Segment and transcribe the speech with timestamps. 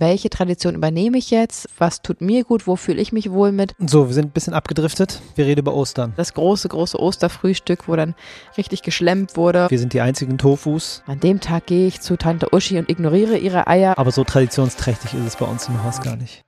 [0.00, 3.74] welche Tradition übernehme ich jetzt, was tut mir gut, wo fühle ich mich wohl mit.
[3.78, 5.20] So, wir sind ein bisschen abgedriftet.
[5.34, 6.12] Wir reden über Ostern.
[6.16, 8.14] Das große, große Osterfrühstück, wo dann
[8.56, 9.66] richtig geschlemmt wurde.
[9.70, 11.02] Wir sind die einzigen Tofus.
[11.06, 13.98] An dem Tag gehe ich zu Tante Uschi und ignoriere ihre Eier.
[13.98, 16.44] Aber so traditionsträchtig ist es bei uns im Haus gar nicht.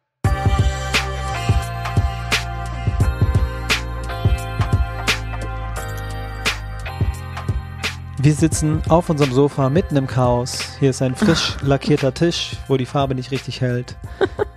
[8.26, 10.58] Wir sitzen auf unserem Sofa mitten im Chaos.
[10.80, 13.94] Hier ist ein frisch lackierter Tisch, wo die Farbe nicht richtig hält.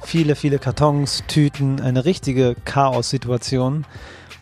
[0.01, 3.85] Viele, viele Kartons, Tüten, eine richtige Chaos-Situation.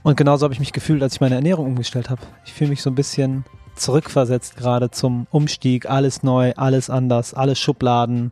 [0.01, 2.21] Und genauso habe ich mich gefühlt, als ich meine Ernährung umgestellt habe.
[2.45, 3.43] Ich fühle mich so ein bisschen
[3.75, 5.89] zurückversetzt gerade zum Umstieg.
[5.89, 8.31] Alles neu, alles anders, alles Schubladen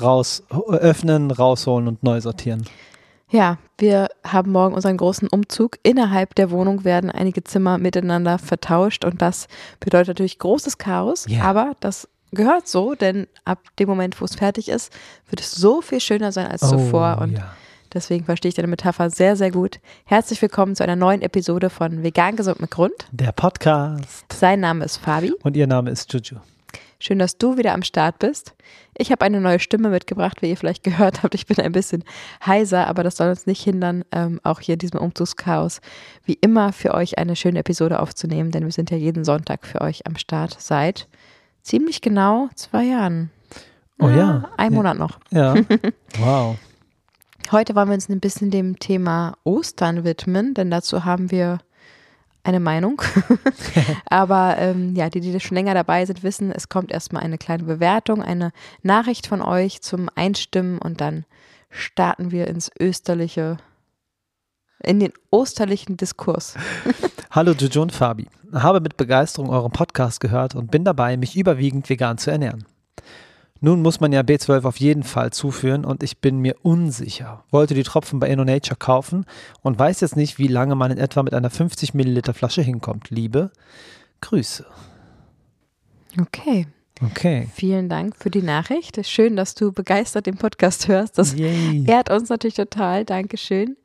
[0.00, 2.64] raus öffnen, rausholen und neu sortieren.
[3.32, 5.78] Ja, wir haben morgen unseren großen Umzug.
[5.82, 9.48] Innerhalb der Wohnung werden einige Zimmer miteinander vertauscht und das
[9.80, 11.42] bedeutet natürlich großes Chaos, Ja.
[11.44, 14.92] aber das gehört so, denn ab dem Moment, wo es fertig ist,
[15.30, 17.52] wird es so viel schöner sein als zuvor und Oh, ja.
[17.94, 19.80] deswegen verstehe ich deine Metapher sehr, sehr gut.
[20.04, 22.92] Herzlich willkommen zu einer neuen Episode von Vegan Gesund mit Grund.
[23.12, 24.26] Der Podcast.
[24.30, 25.32] Sein Name ist Fabi.
[25.42, 26.36] Und ihr Name ist Juju.
[27.02, 28.54] Schön, dass du wieder am Start bist.
[28.96, 31.34] Ich habe eine neue Stimme mitgebracht, wie ihr vielleicht gehört habt.
[31.34, 32.04] Ich bin ein bisschen
[32.46, 35.80] heiser, aber das soll uns nicht hindern, ähm, auch hier in diesem Umzugschaos
[36.24, 39.80] wie immer für euch eine schöne Episode aufzunehmen, denn wir sind ja jeden Sonntag für
[39.80, 41.08] euch am Start seit
[41.62, 43.30] ziemlich genau zwei Jahren.
[43.98, 44.48] Oh ja.
[44.56, 44.76] Ein Ja.
[44.76, 45.18] Monat noch.
[45.30, 45.54] Ja.
[46.20, 46.56] Wow.
[47.50, 51.58] Heute wollen wir uns ein bisschen dem Thema Ostern widmen, denn dazu haben wir
[52.44, 53.00] eine Meinung.
[54.06, 57.64] Aber ähm, ja, die, die schon länger dabei sind, wissen, es kommt erstmal eine kleine
[57.64, 61.24] Bewertung, eine Nachricht von euch zum Einstimmen und dann
[61.70, 63.58] starten wir ins österliche,
[64.82, 66.54] in den osterlichen Diskurs.
[67.30, 68.28] Hallo Juju Fabi.
[68.52, 72.66] Habe mit Begeisterung euren Podcast gehört und bin dabei, mich überwiegend vegan zu ernähren.
[73.64, 77.44] Nun muss man ja B12 auf jeden Fall zuführen und ich bin mir unsicher.
[77.50, 79.24] Wollte die Tropfen bei InnoNature kaufen
[79.62, 83.10] und weiß jetzt nicht, wie lange man in etwa mit einer 50 Milliliter Flasche hinkommt.
[83.10, 83.52] Liebe
[84.20, 84.66] Grüße.
[86.20, 86.66] Okay,
[87.04, 87.48] Okay.
[87.54, 89.04] vielen Dank für die Nachricht.
[89.06, 91.16] Schön, dass du begeistert den Podcast hörst.
[91.18, 91.84] Das Yay.
[91.86, 93.04] ehrt uns natürlich total.
[93.04, 93.76] Dankeschön.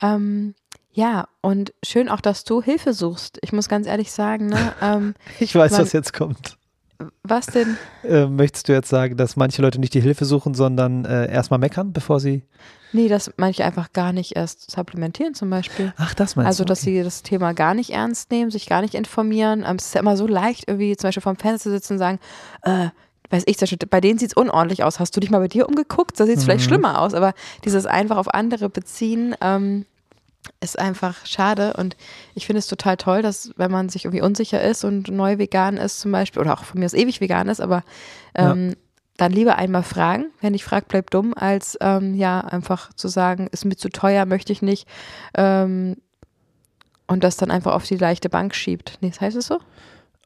[0.00, 0.54] Ähm,
[0.92, 3.38] ja, und schön auch, dass du Hilfe suchst.
[3.42, 6.56] Ich muss ganz ehrlich sagen, ne, ähm, Ich weiß, man- was jetzt kommt.
[7.22, 7.76] Was denn?
[8.04, 11.58] Äh, möchtest du jetzt sagen, dass manche Leute nicht die Hilfe suchen, sondern äh, erstmal
[11.58, 12.42] meckern, bevor sie.
[12.92, 15.92] Nee, dass manche einfach gar nicht erst supplementieren zum Beispiel.
[15.98, 16.68] Ach, das meinst Also, du?
[16.68, 16.98] dass Okay.
[16.98, 19.64] sie das Thema gar nicht ernst nehmen, sich gar nicht informieren.
[19.66, 21.98] Ähm, es ist ja immer so leicht, irgendwie zum Beispiel vorm Fenster zu sitzen und
[21.98, 22.18] sagen,
[22.62, 22.88] äh,
[23.28, 23.56] weiß ich,
[23.90, 25.00] bei denen sieht es unordentlich aus.
[25.00, 26.18] Hast du dich mal bei dir umgeguckt?
[26.20, 26.68] Da sieht es vielleicht Mhm.
[26.68, 27.12] schlimmer aus.
[27.12, 27.34] Aber
[27.64, 29.84] dieses einfach auf andere beziehen, ähm,
[30.60, 31.74] ist einfach schade.
[31.74, 31.96] Und
[32.34, 35.76] ich finde es total toll, dass wenn man sich irgendwie unsicher ist und neu vegan
[35.76, 37.82] ist zum Beispiel, oder auch von mir aus ewig vegan ist, aber
[38.34, 38.74] ähm,
[39.16, 40.26] dann lieber einmal fragen.
[40.40, 44.26] Wer nicht fragt, bleibt dumm, als ähm, ja einfach zu sagen, ist mir zu teuer,
[44.26, 44.86] möchte ich nicht.
[45.34, 45.96] Ähm,
[47.06, 48.98] und das dann einfach auf die leichte Bank schiebt.
[49.00, 49.60] Nee, das heißt es so?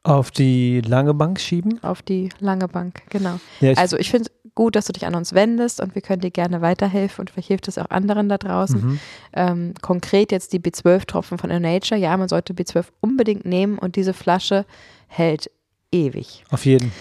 [0.03, 1.81] Auf die lange Bank schieben?
[1.83, 3.39] Auf die lange Bank, genau.
[3.59, 6.01] Ja, ich, Also ich finde es gut, dass du dich an uns wendest und wir
[6.01, 8.81] können dir gerne weiterhelfen und vielleicht hilft es auch anderen da draußen.
[8.81, 8.99] mhm.
[9.33, 11.99] Ähm, konkret jetzt die B12-Tropfen von Nature.
[11.99, 14.65] Ja, man sollte B12 unbedingt nehmen und diese Flasche
[15.07, 15.51] hält
[15.91, 16.43] ewig.
[16.49, 16.91] Auf jeden.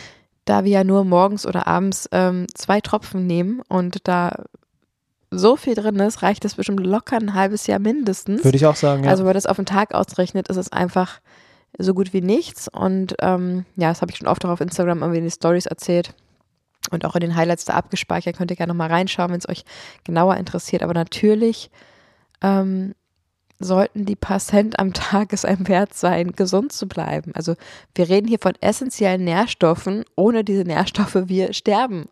[0.45, 4.45] Da wir ja nur morgens oder abends ähm, zwei Tropfen nehmen und da
[5.31, 8.45] so viel drin ist, reicht es bestimmt locker ein halbes Jahr mindestens.
[8.45, 9.11] Würde ich auch sagen, ja.
[9.11, 11.21] Also wenn man das auf den Tag ausrechnet, ist es einfach
[11.79, 12.69] so gut wie nichts.
[12.69, 15.67] Und ähm, ja, das habe ich schon oft auch auf Instagram irgendwie in die Stories
[15.67, 16.15] erzählt
[16.91, 18.37] und auch in den Highlights da abgespeichert.
[18.37, 19.65] Könnt ihr gerne nochmal reinschauen, wenn es euch
[20.05, 20.83] genauer interessiert.
[20.83, 21.71] Aber natürlich
[22.43, 22.95] ähm,
[23.59, 27.33] sollten die paar Cent am Tag es einem wert sein, gesund zu bleiben.
[27.35, 27.55] Also
[27.95, 30.05] wir reden hier von essentiellen Nährstoffen.
[30.17, 32.09] Ohne diese Nährstoffe wir sterben.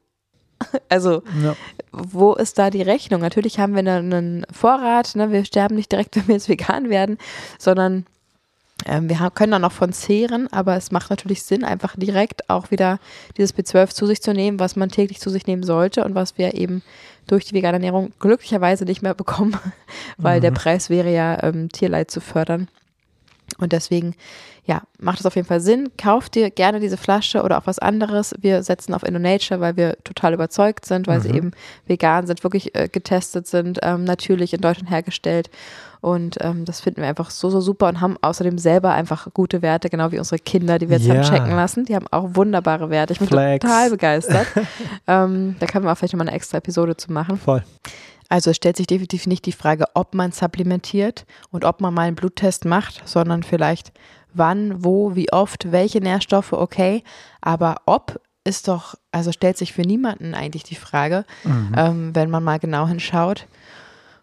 [0.88, 1.54] Also ja.
[1.92, 3.20] wo ist da die Rechnung?
[3.20, 5.30] Natürlich haben wir einen einen Vorrat, ne?
[5.30, 7.16] wir sterben nicht direkt, wenn wir jetzt vegan werden,
[7.60, 8.06] sondern
[8.88, 12.70] ähm, wir können da noch von zehren, aber es macht natürlich Sinn, einfach direkt auch
[12.70, 12.98] wieder
[13.36, 16.38] dieses B12 zu sich zu nehmen, was man täglich zu sich nehmen sollte und was
[16.38, 16.82] wir eben
[17.26, 19.56] durch die vegane Ernährung glücklicherweise nicht mehr bekommen,
[20.16, 20.56] weil der Mhm.
[20.56, 22.68] Preis wäre ja, ähm, Tierleid zu fördern.
[23.58, 24.14] Und deswegen,
[24.66, 25.90] ja, macht es auf jeden Fall Sinn.
[25.96, 28.34] Kauft dir gerne diese Flasche oder auch was anderes.
[28.40, 31.34] Wir setzen auf InnoNature, weil wir total überzeugt sind, weil sie Mhm.
[31.34, 31.50] eben
[31.86, 35.48] vegan sind, wirklich äh, getestet sind, ähm, natürlich in Deutschland hergestellt.
[36.00, 39.62] Und ähm, das finden wir einfach so, so super und haben außerdem selber einfach gute
[39.62, 41.22] Werte, genau wie unsere Kinder, die wir jetzt haben Ja.
[41.22, 41.84] checken lassen.
[41.84, 43.12] Die haben auch wunderbare Werte.
[43.14, 43.62] Ich bin Flex.
[43.64, 44.46] total begeistert.
[45.06, 47.36] ähm, da können wir auch vielleicht nochmal eine extra Episode zu machen.
[47.38, 47.62] Voll.
[48.28, 52.02] Also es stellt sich definitiv nicht die Frage, ob man supplementiert und ob man mal
[52.02, 53.92] einen Bluttest macht, sondern vielleicht
[54.34, 57.02] wann, wo, wie oft, welche Nährstoffe, okay.
[57.40, 61.72] Aber ob ist doch, also stellt sich für niemanden eigentlich die Frage, Mhm.
[61.76, 63.46] ähm, wenn man mal genau hinschaut.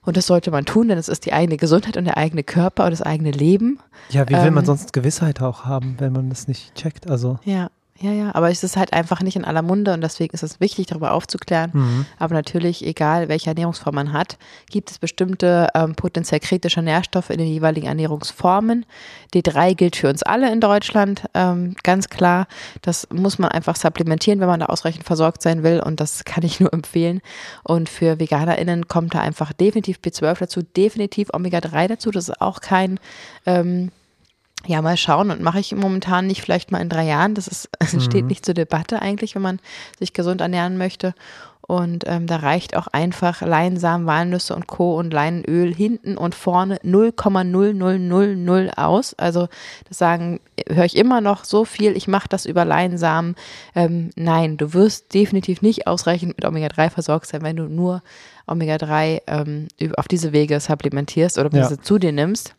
[0.05, 2.85] Und das sollte man tun, denn es ist die eigene Gesundheit und der eigene Körper
[2.85, 3.79] und das eigene Leben.
[4.09, 7.09] Ja, wie will man Ähm, sonst Gewissheit auch haben, wenn man das nicht checkt?
[7.09, 7.69] Also, Ja,
[8.01, 8.35] ja, ja.
[8.35, 11.13] Aber es ist halt einfach nicht in aller Munde und deswegen ist es wichtig, darüber
[11.13, 11.71] aufzuklären.
[11.73, 12.05] mhm.
[12.19, 14.37] Aber natürlich, egal welche Ernährungsform man hat,
[14.69, 18.85] gibt es bestimmte ähm, potenziell kritische Nährstoffe in den jeweiligen Ernährungsformen.
[19.33, 22.47] D3 gilt für uns alle in Deutschland, ähm, ganz klar.
[22.81, 26.43] Das muss man einfach supplementieren, wenn man da ausreichend versorgt sein will und das kann
[26.43, 27.21] ich nur empfehlen.
[27.63, 32.11] Und für VeganerInnen kommt da einfach definitiv B12 dazu, definitiv Omega-3 dazu.
[32.11, 32.99] Das ist auch kein
[33.45, 33.91] ähm,
[34.67, 37.35] ja, mal schauen und mache ich momentan nicht, vielleicht mal in drei Jahren.
[37.35, 39.59] Das ist, es steht nicht zur Debatte eigentlich, wenn man
[39.99, 41.13] sich gesund ernähren möchte.
[41.67, 44.99] Und ähm, da reicht auch einfach Leinsamen, Walnüsse und Co.
[44.99, 49.15] und Leinöl hinten und vorne 0,0000 aus.
[49.15, 49.47] Also
[49.87, 53.33] das sagen, höre ich immer noch so viel, ich mache das über Leinsamen.
[53.73, 58.03] Ähm, nein, du wirst definitiv nicht ausreichend mit Omega-3 versorgt sein, wenn du nur
[58.45, 59.67] Omega-3 ähm,
[59.97, 61.81] auf diese Wege supplementierst oder ja.
[61.81, 62.53] zu dir nimmst.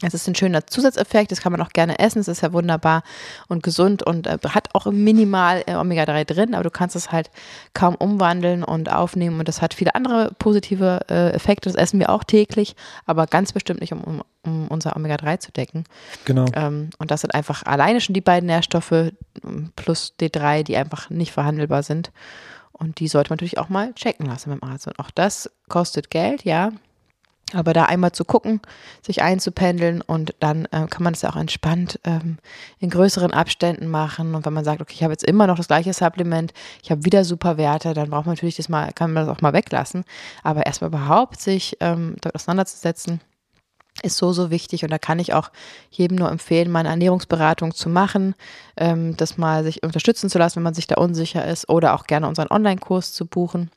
[0.00, 3.02] Es ist ein schöner Zusatzeffekt, das kann man auch gerne essen, es ist ja wunderbar
[3.48, 7.30] und gesund und äh, hat auch minimal äh, Omega-3 drin, aber du kannst es halt
[7.72, 12.10] kaum umwandeln und aufnehmen und das hat viele andere positive äh, Effekte, das essen wir
[12.10, 12.74] auch täglich,
[13.06, 15.84] aber ganz bestimmt nicht, um, um, um unser Omega-3 zu decken.
[16.24, 16.46] genau.
[16.54, 19.12] Ähm, und das sind einfach alleine schon die beiden Nährstoffe
[19.76, 22.10] plus D3, die einfach nicht verhandelbar sind.
[22.72, 24.86] Und die sollte man natürlich auch mal checken lassen beim Arzt.
[24.86, 26.72] Und auch das kostet Geld, ja.
[27.52, 28.60] Aber da einmal zu gucken,
[29.04, 32.38] sich einzupendeln und dann äh, kann man es ja auch entspannt ähm,
[32.78, 34.34] in größeren Abständen machen.
[34.34, 36.52] Und wenn man sagt, okay, ich habe jetzt immer noch das gleiche Supplement,
[36.82, 39.42] ich habe wieder super Werte, dann braucht man natürlich das mal, kann man das auch
[39.42, 40.04] mal weglassen.
[40.42, 43.20] Aber erstmal überhaupt sich ähm, damit auseinanderzusetzen,
[44.02, 45.50] ist so, so wichtig und da kann ich auch
[45.90, 48.34] jedem nur empfehlen, mal eine Ernährungsberatung zu machen,
[48.76, 52.06] ähm, das mal sich unterstützen zu lassen, wenn man sich da unsicher ist oder auch
[52.06, 53.70] gerne unseren Online-Kurs zu buchen.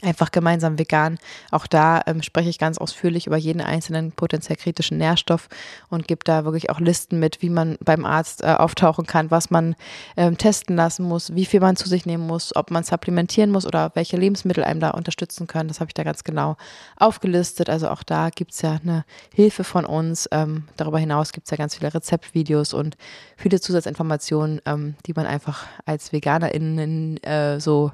[0.00, 1.18] Einfach gemeinsam vegan.
[1.50, 5.48] Auch da ähm, spreche ich ganz ausführlich über jeden einzelnen potenziell kritischen Nährstoff
[5.88, 9.50] und gebe da wirklich auch Listen mit, wie man beim Arzt äh, auftauchen kann, was
[9.50, 9.74] man
[10.16, 13.66] ähm, testen lassen muss, wie viel man zu sich nehmen muss, ob man supplementieren muss
[13.66, 15.66] oder welche Lebensmittel einem da unterstützen können.
[15.66, 16.56] Das habe ich da ganz genau
[16.96, 17.68] aufgelistet.
[17.68, 19.04] Also auch da gibt es ja eine
[19.34, 20.28] Hilfe von uns.
[20.30, 22.96] Ähm, darüber hinaus gibt es ja ganz viele Rezeptvideos und
[23.36, 27.90] viele Zusatzinformationen, ähm, die man einfach als VeganerInnen äh, so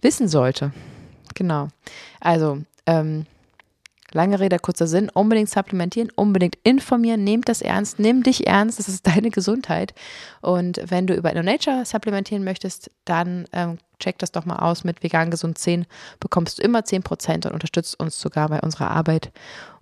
[0.00, 0.72] wissen sollte.
[1.34, 1.68] Genau.
[2.20, 3.26] Also, ähm,
[4.12, 8.88] lange Rede, kurzer Sinn, unbedingt supplementieren, unbedingt informieren, nehmt das ernst, nimm dich ernst, das
[8.88, 9.94] ist deine Gesundheit.
[10.40, 15.02] Und wenn du über InnoNature supplementieren möchtest, dann ähm, check das doch mal aus mit
[15.02, 15.86] vegan gesund 10,
[16.20, 19.32] bekommst du immer 10% und unterstützt uns sogar bei unserer Arbeit.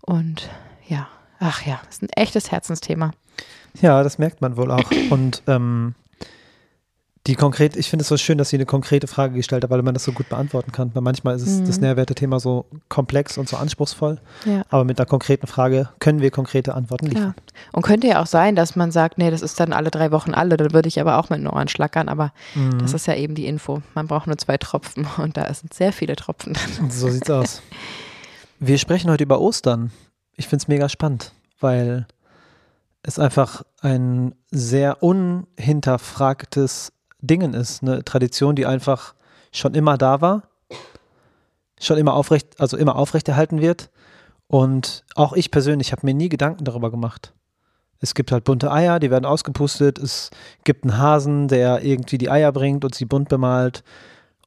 [0.03, 0.49] Und
[0.87, 1.09] ja,
[1.39, 3.13] ach ja, das ist ein echtes Herzensthema.
[3.81, 4.91] Ja, das merkt man wohl auch.
[5.11, 5.95] Und ähm,
[7.27, 9.81] die konkret, ich finde es so schön, dass sie eine konkrete Frage gestellt hat, weil
[9.81, 10.95] man das so gut beantworten kann.
[10.95, 14.19] Weil manchmal ist es, das Nährwerte-Thema so komplex und so anspruchsvoll.
[14.45, 14.63] Ja.
[14.69, 17.35] Aber mit einer konkreten Frage können wir konkrete Antworten liefern.
[17.37, 17.63] Ja.
[17.73, 20.35] Und könnte ja auch sein, dass man sagt, nee, das ist dann alle drei Wochen
[20.35, 22.79] alle, dann würde ich aber auch mit den Ohren schlackern, aber Mhm.
[22.81, 23.81] das ist ja eben die Info.
[23.95, 26.91] Man braucht nur zwei Tropfen und da sind sehr viele Tropfen drin.
[26.91, 27.63] So sieht's aus.
[28.61, 29.93] Wir sprechen heute über Ostern.
[30.37, 32.07] Ich finde es mega spannend, weil
[33.03, 36.93] es einfach ein sehr unhinterfragtes
[37.27, 37.83] Dingen ist.
[37.83, 39.15] Eine Tradition, die einfach
[39.53, 40.43] schon immer da war,
[41.81, 43.91] schon immer aufrecht, also immer aufrechterhalten wird.
[44.47, 47.33] Und auch ich persönlich habe mir nie Gedanken darüber gemacht.
[48.01, 49.99] Es gibt halt bunte Eier, die werden ausgepustet.
[49.99, 50.31] Es
[50.65, 53.83] gibt einen Hasen, der irgendwie die Eier bringt und sie bunt bemalt.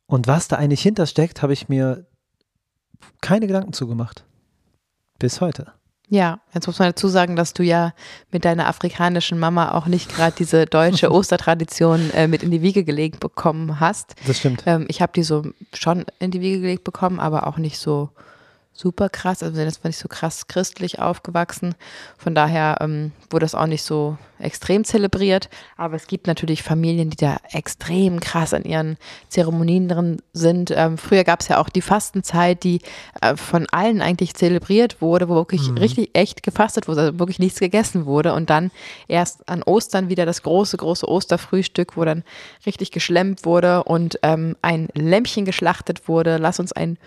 [0.06, 2.06] Und was da eigentlich hintersteckt, habe ich mir
[3.22, 4.26] keine Gedanken zugemacht.
[5.20, 5.74] Bis heute.
[6.10, 7.94] Ja, jetzt muss man dazu sagen, dass du ja
[8.32, 12.86] mit deiner afrikanischen Mama auch nicht gerade diese deutsche Ostertradition äh, mit in die Wiege
[12.86, 14.16] gelegt bekommen hast.
[14.26, 14.64] Das stimmt.
[14.66, 18.10] Ähm, ich habe die so schon in die Wiege gelegt bekommen, aber auch nicht so
[18.78, 19.42] super krass.
[19.42, 21.76] Also das war nicht so krass christlich aufgewachsen.
[22.18, 25.50] Von daher ähm, wurde das auch nicht so extrem zelebriert.
[25.78, 28.98] Aber es gibt natürlich Familien, die da extrem krass an ihren
[29.30, 30.72] Zeremonien drin sind.
[30.76, 32.82] Ähm, früher gab es ja auch die Fastenzeit, die
[33.22, 37.60] äh, von allen eigentlich zelebriert wurde, wo wirklich richtig echt gefastet wurde, also wirklich nichts
[37.60, 38.34] gegessen wurde.
[38.34, 38.72] Und dann
[39.08, 42.24] erst an Ostern wieder das große, große Osterfrühstück, wo dann
[42.66, 46.38] richtig geschlemmt wurde und ähm, ein Lämmchen geschlachtet wurde.
[46.38, 46.98] Lass uns ein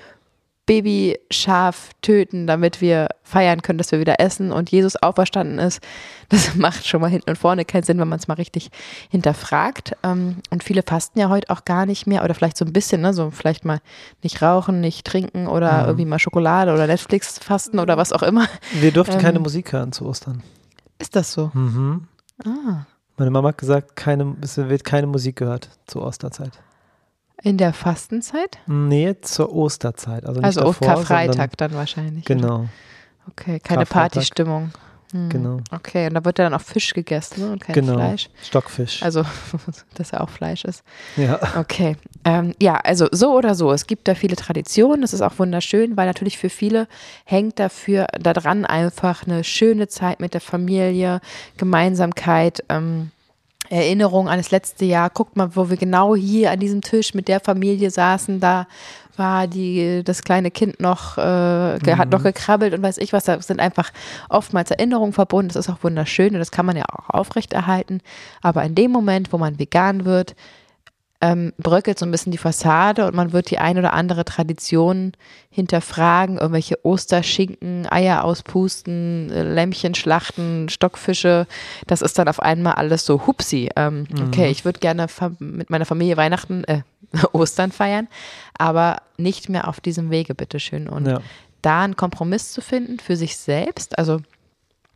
[0.70, 5.82] Babyschaf töten, damit wir feiern können, dass wir wieder essen und Jesus auferstanden ist.
[6.28, 8.70] Das macht schon mal hinten und vorne keinen Sinn, wenn man es mal richtig
[9.10, 9.96] hinterfragt.
[10.04, 13.00] Ähm, Und viele fasten ja heute auch gar nicht mehr oder vielleicht so ein bisschen,
[13.00, 13.12] ne?
[13.12, 13.80] so vielleicht mal
[14.22, 18.46] nicht rauchen, nicht trinken oder irgendwie mal Schokolade oder Netflix fasten oder was auch immer.
[18.74, 20.40] Wir durften Ähm, keine Musik hören zu Ostern.
[21.00, 21.50] Ist das so?
[21.52, 22.06] Mhm.
[22.44, 22.86] Ah.
[23.16, 26.52] Meine Mama hat gesagt, keine, es wird keine Musik gehört zur Osterzeit.
[27.42, 28.58] In der Fastenzeit?
[28.66, 30.26] Nee, zur Osterzeit.
[30.26, 32.24] Also, nicht Also davor, Karfreitag dann wahrscheinlich.
[32.26, 32.56] Sondern, oder?
[32.58, 32.68] genau,
[33.28, 33.86] Okay, keine.
[33.86, 34.72] Partystimmung.
[35.12, 35.28] Hm.
[35.28, 35.60] genau.
[35.72, 37.52] Okay, und da wird ja dann auch Fisch gegessen ne?
[37.52, 37.94] und kein genau.
[37.94, 38.28] Fleisch.
[38.42, 39.02] Stockfisch.
[39.02, 39.24] Also,
[39.94, 40.84] dass ja auch Fleisch ist.
[41.16, 41.40] ja.
[41.56, 41.96] Okay.
[42.24, 43.72] Ähm, ja, also so oder so.
[43.72, 45.00] Es gibt da viele Traditionen.
[45.00, 46.86] Das ist auch wunderschön, weil natürlich für viele
[47.24, 51.20] hängt dafür daran einfach eine schöne Zeit mit der Familie,
[51.56, 52.62] Gemeinsamkeit.
[52.68, 53.10] Ähm,
[53.70, 55.08] Erinnerung an das letzte Jahr.
[55.10, 58.40] Guckt mal, wo wir genau hier an diesem Tisch mit der Familie saßen.
[58.40, 58.66] Da
[59.16, 63.24] war die, das kleine Kind noch, äh, ge- hat noch gekrabbelt und weiß ich was.
[63.24, 63.90] Da sind einfach
[64.28, 65.48] oftmals Erinnerungen verbunden.
[65.48, 68.00] Das ist auch wunderschön und das kann man ja auch aufrechterhalten.
[68.42, 70.34] Aber in dem Moment, wo man vegan wird,
[71.22, 75.12] ähm, bröckelt so ein bisschen die Fassade und man wird die ein oder andere Tradition
[75.50, 81.46] hinterfragen, irgendwelche Osterschinken, Eier auspusten, äh, Lämmchen schlachten, Stockfische,
[81.86, 83.68] das ist dann auf einmal alles so hupsi.
[83.76, 85.06] Ähm, okay, ich würde gerne
[85.38, 86.80] mit meiner Familie Weihnachten, äh,
[87.32, 88.08] Ostern feiern,
[88.56, 90.88] aber nicht mehr auf diesem Wege, bitteschön.
[90.88, 91.20] Und Ja.
[91.60, 94.20] da einen Kompromiss zu finden für sich selbst, also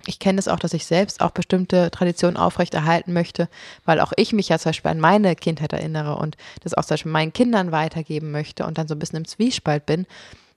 [0.07, 3.49] ich kenne es auch, dass ich selbst auch bestimmte Traditionen aufrechterhalten möchte,
[3.85, 6.95] weil auch ich mich ja zum Beispiel an meine Kindheit erinnere und das auch zum
[6.95, 10.07] Beispiel meinen Kindern weitergeben möchte und dann so ein bisschen im Zwiespalt bin.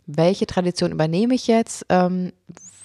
[0.06, 1.86] Welche Tradition übernehme ich jetzt?
[1.90, 2.32] Ähm,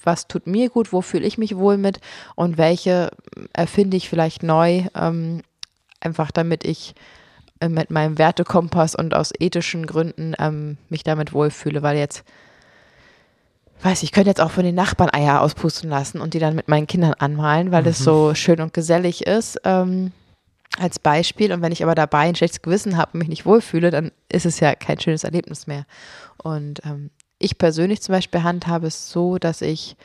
[0.04, 0.92] was tut mir gut?
[0.92, 2.00] Wo fühle ich mich wohl mit?
[2.34, 3.10] Und welche
[3.52, 4.84] erfinde ich vielleicht neu?
[4.94, 5.42] Ähm,
[6.00, 6.94] einfach damit ich
[7.60, 12.24] äh, mit meinem Wertekompass und aus ethischen Gründen ähm, mich damit wohlfühle, weil jetzt
[13.82, 16.54] weiß ich, ich könnte jetzt auch von den Nachbarn Eier auspusten lassen und die dann
[16.54, 19.60] mit meinen Kindern anmalen, weil es so schön und gesellig ist.
[19.64, 20.12] Ähm,
[20.78, 21.52] als Beispiel.
[21.52, 24.46] Und wenn ich aber dabei ein schlechtes Gewissen habe und mich nicht wohlfühle, dann ist
[24.46, 25.84] es ja kein schönes Erlebnis mehr.
[26.38, 29.96] Und ähm, ich persönlich zum Beispiel handhabe es so, dass ich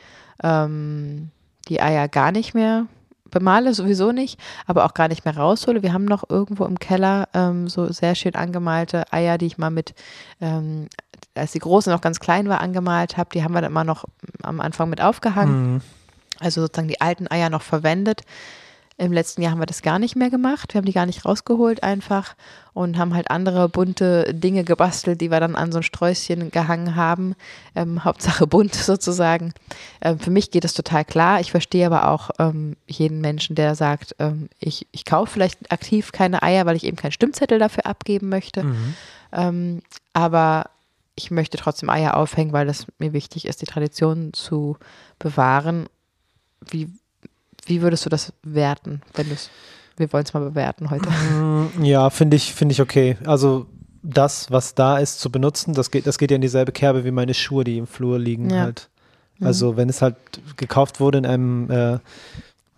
[0.42, 1.30] ähm,
[1.68, 2.86] die Eier gar nicht mehr
[3.30, 5.82] bemale, sowieso nicht, aber auch gar nicht mehr raushole.
[5.82, 9.70] Wir haben noch irgendwo im Keller ähm, so sehr schön angemalte Eier, die ich mal
[9.70, 9.94] mit,
[10.40, 10.88] ähm,
[11.38, 13.30] als die große noch ganz klein war, angemalt habe.
[13.32, 14.04] Die haben wir dann immer noch
[14.42, 15.74] am Anfang mit aufgehangen.
[15.74, 15.80] Mhm.
[16.40, 18.22] Also sozusagen die alten Eier noch verwendet.
[19.00, 20.74] Im letzten Jahr haben wir das gar nicht mehr gemacht.
[20.74, 22.34] Wir haben die gar nicht rausgeholt einfach
[22.74, 26.96] und haben halt andere bunte Dinge gebastelt, die wir dann an so ein Sträußchen gehangen
[26.96, 27.36] haben.
[27.76, 29.54] Ähm, Hauptsache bunt sozusagen.
[30.00, 31.38] Ähm, für mich geht es total klar.
[31.38, 36.10] Ich verstehe aber auch ähm, jeden Menschen, der sagt, ähm, ich, ich kaufe vielleicht aktiv
[36.10, 38.64] keine Eier, weil ich eben keinen Stimmzettel dafür abgeben möchte.
[38.64, 38.94] Mhm.
[39.30, 40.70] Ähm, aber
[41.18, 44.76] ich möchte trotzdem Eier aufhängen, weil das mir wichtig ist, die Tradition zu
[45.18, 45.86] bewahren.
[46.70, 46.88] Wie,
[47.66, 49.50] wie würdest du das werten, wenn du es,
[49.96, 51.10] wir wollen es mal bewerten heute.
[51.10, 53.16] Mm, Ja, finde ich, finde ich okay.
[53.26, 53.66] Also
[54.02, 57.10] das, was da ist, zu benutzen, das geht, das geht ja in dieselbe Kerbe wie
[57.10, 58.60] meine Schuhe, die im Flur liegen Ja.
[58.62, 58.88] halt.
[59.40, 60.16] Also wenn es halt
[60.56, 61.98] gekauft wurde in einem äh,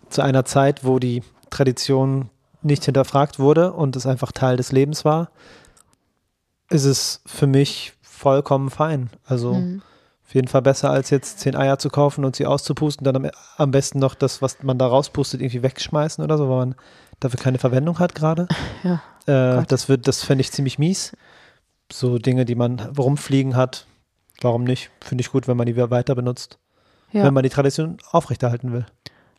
[0.09, 2.29] zu einer Zeit, wo die Tradition
[2.61, 5.31] nicht hinterfragt wurde und es einfach Teil des Lebens war,
[6.69, 9.09] ist es für mich vollkommen fein.
[9.25, 9.81] Also Mhm.
[10.25, 13.31] auf jeden Fall besser, als jetzt zehn Eier zu kaufen und sie auszupusten, dann am,
[13.57, 16.75] am besten noch das, was man da rauspustet, irgendwie wegschmeißen oder so, weil man
[17.19, 18.47] dafür keine Verwendung hat gerade.
[18.83, 19.01] Ja.
[19.27, 19.71] Äh, Gott.
[19.71, 21.11] das wird, das fände ich ziemlich mies.
[21.91, 23.85] So Dinge, die man rumfliegen hat,
[24.41, 24.89] warum nicht?
[25.01, 26.57] Finde ich gut, wenn man die wieder weiter benutzt.
[27.11, 27.23] Ja.
[27.25, 28.85] Wenn man die Tradition aufrechterhalten will.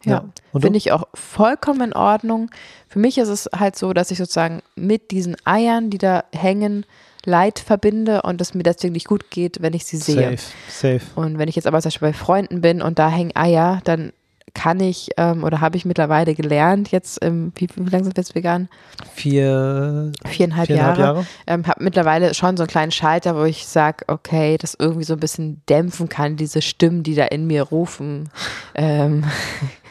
[0.04, 2.50] Ja, Und finde ich auch vollkommen in Ordnung.
[2.88, 6.84] Für mich ist es halt so, dass ich sozusagen mit diesen Eiern, die da hängen,
[7.24, 10.36] Leid verbinde und es mir deswegen nicht gut geht, wenn ich sie sehe.
[10.68, 11.00] Safe, safe.
[11.14, 14.12] Und wenn ich jetzt aber zum Beispiel bei Freunden bin und da hängen Eier, dann
[14.54, 18.22] kann ich ähm, oder habe ich mittlerweile gelernt, jetzt, ähm, wie, wie lange sind wir
[18.22, 18.68] jetzt vegan?
[19.14, 21.00] Vier, Viereinhalb, viereinhalb Jahre.
[21.00, 21.26] Jahre.
[21.46, 25.14] Ähm, habe mittlerweile schon so einen kleinen Schalter, wo ich sage, okay, das irgendwie so
[25.14, 28.28] ein bisschen dämpfen kann, diese Stimmen, die da in mir rufen.
[28.74, 29.24] Ähm,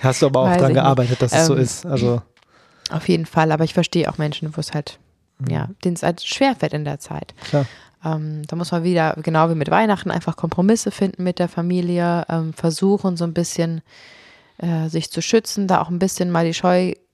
[0.03, 0.73] Hast du aber auch nicht.
[0.73, 1.85] gearbeitet, dass es so Ähm, ist.
[1.85, 2.21] Also,
[2.91, 4.99] Auf jeden Fall, aber ich verstehe auch Menschen, wo es halt,
[5.49, 7.33] ja, denen es halt schwerfällt in der Zeit.
[7.49, 7.65] klar.
[8.03, 12.25] Ähm, da muss man wieder, genau wie mit Weihnachten, einfach Kompromisse finden mit der Familie,
[12.29, 13.81] ähm, versuchen so ein bisschen
[14.57, 16.53] äh, sich zu schützen, da auch ein bisschen mal die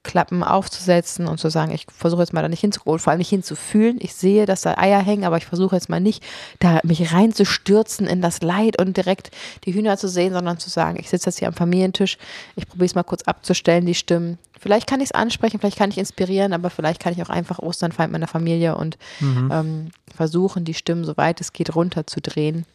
[0.08, 3.30] Scheuklappen aufzusetzen und zu sagen, ich versuche jetzt mal da nicht hinzugucken, vor allem nicht
[3.30, 3.98] hinzufühlen.
[4.00, 6.24] Ich sehe, dass da Eier hängen, aber ich versuche jetzt mal nicht,
[6.60, 9.32] da mich reinzustürzen in das Leid und direkt
[9.66, 12.18] die Hühner zu sehen, sondern zu sagen, ich sitze jetzt hier am Familientisch,
[12.56, 14.38] ich probiere es mal kurz abzustellen, die Stimmen.
[14.60, 17.60] Vielleicht kann ich es ansprechen, vielleicht kann ich inspirieren, aber vielleicht kann ich auch einfach
[17.60, 18.98] Ostern feiern mit meiner Familie und
[19.52, 22.66] ähm, versuchen, die Stimmen, soweit es geht, runterzudrehen.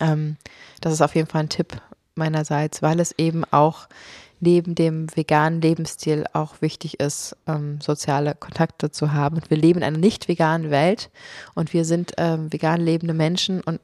[0.00, 0.36] Ähm,
[0.80, 1.80] das ist auf jeden Fall ein Tipp
[2.14, 3.88] meinerseits, weil es eben auch
[4.40, 9.36] neben dem veganen Lebensstil auch wichtig ist, ähm, soziale Kontakte zu haben.
[9.36, 11.10] Und wir leben in einer nicht veganen Welt
[11.54, 13.80] und wir sind ähm, vegan lebende Menschen und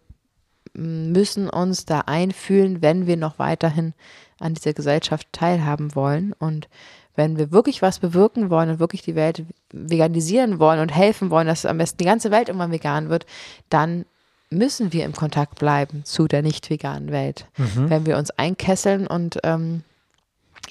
[0.74, 3.94] müssen uns da einfühlen, wenn wir noch weiterhin
[4.38, 6.32] an dieser Gesellschaft teilhaben wollen.
[6.32, 6.68] Und
[7.14, 11.46] wenn wir wirklich was bewirken wollen und wirklich die Welt veganisieren wollen und helfen wollen,
[11.46, 13.26] dass am besten die ganze Welt irgendwann vegan wird,
[13.68, 14.06] dann
[14.50, 17.46] müssen wir im Kontakt bleiben zu der nicht veganen Welt.
[17.56, 17.90] Mhm.
[17.90, 19.82] Wenn wir uns einkesseln und ähm,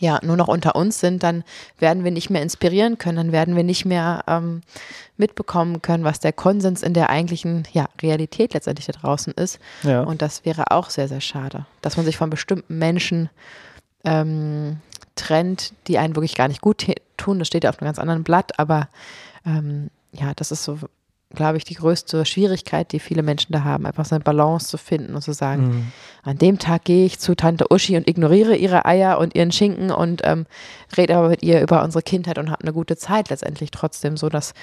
[0.01, 1.43] ja, nur noch unter uns sind, dann
[1.77, 4.61] werden wir nicht mehr inspirieren können, dann werden wir nicht mehr ähm,
[5.15, 9.59] mitbekommen können, was der Konsens in der eigentlichen ja, Realität letztendlich da draußen ist.
[9.83, 10.01] Ja.
[10.01, 13.29] Und das wäre auch sehr, sehr schade, dass man sich von bestimmten Menschen
[14.03, 14.77] ähm,
[15.13, 16.83] trennt, die einen wirklich gar nicht gut
[17.17, 17.37] tun.
[17.37, 18.89] Das steht ja auf einem ganz anderen Blatt, aber
[19.45, 20.79] ähm, ja, das ist so,
[21.35, 24.77] glaube ich, die größte Schwierigkeit, die viele Menschen da haben, einfach so eine Balance zu
[24.77, 25.91] finden und zu sagen, Mhm.
[26.23, 29.91] an dem Tag gehe ich zu Tante Uschi und ignoriere ihre Eier und ihren Schinken
[29.91, 30.45] und ähm,
[30.95, 34.29] rede aber mit ihr über unsere Kindheit und habe eine gute Zeit letztendlich trotzdem, so
[34.29, 34.53] dass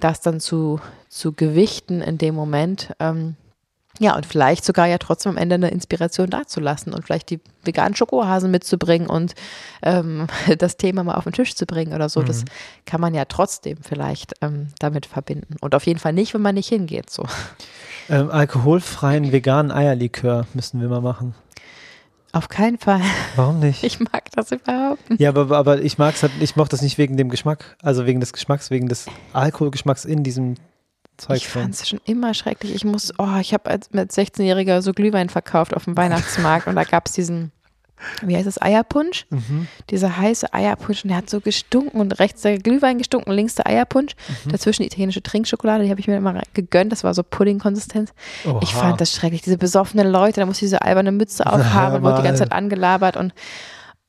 [0.00, 3.36] das dann zu, zu Gewichten in dem Moment, ähm,
[3.98, 7.96] ja, und vielleicht sogar ja trotzdem am Ende eine Inspiration dazulassen und vielleicht die veganen
[7.96, 9.34] Schokohasen mitzubringen und
[9.82, 10.26] ähm,
[10.58, 12.22] das Thema mal auf den Tisch zu bringen oder so.
[12.22, 12.44] Das
[12.84, 15.56] kann man ja trotzdem vielleicht ähm, damit verbinden.
[15.60, 17.10] Und auf jeden Fall nicht, wenn man nicht hingeht.
[17.10, 17.24] So.
[18.08, 21.34] Ähm, alkoholfreien veganen Eierlikör müssen wir mal machen.
[22.32, 23.00] Auf keinen Fall.
[23.34, 23.82] Warum nicht?
[23.82, 25.20] Ich mag das überhaupt nicht.
[25.20, 28.20] Ja, aber, aber ich mag's halt, ich mochte das nicht wegen dem Geschmack, also wegen
[28.20, 30.56] des Geschmacks, wegen des Alkoholgeschmacks in diesem
[31.18, 32.74] Zeug Ich fand es schon immer schrecklich.
[32.74, 36.76] Ich muss, oh, ich habe als mit 16-Jähriger so Glühwein verkauft auf dem Weihnachtsmarkt und
[36.76, 37.52] da gab es diesen,
[38.22, 39.26] wie heißt das, Eierpunsch?
[39.30, 39.68] Mhm.
[39.88, 43.66] Dieser heiße Eierpunsch und der hat so gestunken und rechts der Glühwein gestunken, links der
[43.66, 44.12] Eierpunsch,
[44.44, 44.50] Mhm.
[44.52, 48.12] dazwischen die italienische Trinkschokolade, die habe ich mir immer gegönnt, das war so Pudding-Konsistenz.
[48.60, 52.02] Ich fand das schrecklich, diese besoffenen Leute, da musste ich diese alberne Mütze aufhaben und
[52.02, 52.42] wurde die ganze.
[52.44, 53.32] Zeit angelabert und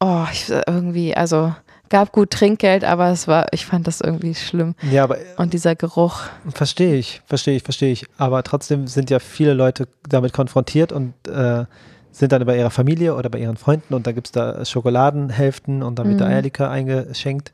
[0.01, 1.55] oh, ich, irgendwie, also
[1.89, 4.75] gab gut Trinkgeld, aber es war, ich fand das irgendwie schlimm.
[4.91, 6.21] Ja, aber Und dieser Geruch,
[6.53, 8.05] verstehe ich, verstehe ich, verstehe ich.
[8.17, 11.65] Aber trotzdem sind ja viele Leute damit konfrontiert und äh,
[12.11, 15.83] sind dann bei ihrer Familie oder bei ihren Freunden und da gibt es da Schokoladenhälften
[15.83, 16.33] und dann wird der Mhm.
[16.33, 17.51] Eierlikör eingeschenkt.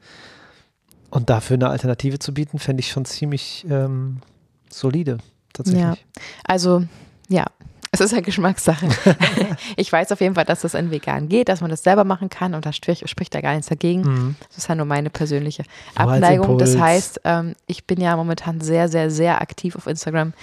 [1.10, 4.18] Und dafür eine Alternative zu bieten, fände ich schon ziemlich ähm,
[4.70, 5.18] solide,
[5.54, 5.84] tatsächlich.
[5.84, 5.96] Ja.
[6.44, 6.84] Also,
[7.30, 7.46] ja,
[7.94, 8.88] es ist ja Geschmackssache.
[9.78, 12.28] ich weiß auf jeden Fall, dass das in vegan geht, dass man das selber machen
[12.30, 14.02] kann und da spricht, spricht da gar nichts dagegen.
[14.02, 14.36] Mhm.
[14.50, 15.64] Das ist ja nur meine persönliche
[15.96, 16.58] Abneigung.
[16.58, 20.34] Das heißt, ähm, ich bin ja momentan sehr, sehr, sehr aktiv auf Instagram,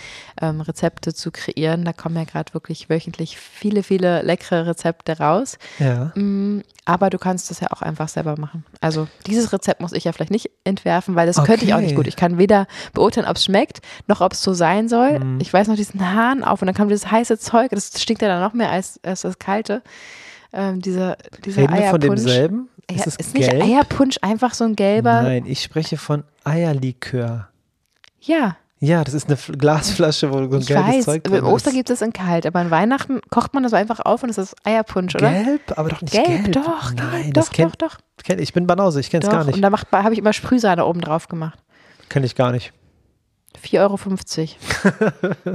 [0.41, 1.85] ähm, Rezepte zu kreieren.
[1.85, 5.59] Da kommen ja gerade wirklich wöchentlich viele, viele leckere Rezepte raus.
[5.81, 6.13] Ja.
[6.15, 8.65] Mm, Aber du kannst das ja auch einfach selber machen.
[8.81, 11.91] Also dieses Rezept muss ich ja vielleicht nicht entwerfen, weil das könnte ich auch nicht
[11.91, 11.97] Okay.
[11.97, 12.07] gut.
[12.07, 15.19] Ich kann weder beurteilen, ob es schmeckt, noch ob es so sein soll.
[15.19, 15.41] Mhm.
[15.41, 18.29] Ich weiß noch diesen Hahn auf und dann kam dieses heiße Zeug, das stinkt ja
[18.29, 19.83] dann noch mehr als, als das kalte.
[20.53, 22.21] Ähm, dieser dieser Reden wir von Eierpunsch.
[22.23, 22.69] demselben?
[22.91, 23.53] Ist es ist nicht?
[23.53, 25.23] Eierpunsch einfach so ein gelber?
[25.23, 27.49] Nein, ich spreche von Eierlikör.
[28.21, 31.05] Ja, Ja, das ist eine Glasflasche, wo so ein ich gelbes weiß.
[31.05, 31.77] Zeug drin Ostern ist.
[31.77, 34.57] gibt es in kalt, aber an Weihnachten kocht man das einfach auf und es ist
[34.65, 35.31] Eierpunsch, oder?
[35.31, 36.53] Gelb, aber doch nicht Gelb, gelb.
[36.53, 38.25] doch, Nein, gelb, das doch, kennt, doch, doch.
[38.25, 39.55] kenn, ich bin Banause, ich kenne es gar nicht.
[39.55, 39.71] Und da
[40.03, 41.59] habe ich immer Sprühsahne oben drauf gemacht.
[42.09, 42.73] Kenne ich gar nicht.
[43.59, 43.99] 4,50 Euro.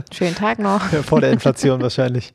[0.13, 0.81] Schönen Tag noch.
[0.81, 2.33] Vor der Inflation wahrscheinlich.